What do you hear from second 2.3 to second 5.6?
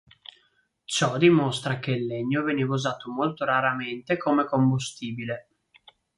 veniva usato molto raramente come combustibile.